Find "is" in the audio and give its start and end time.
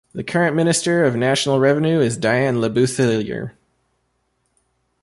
1.99-2.17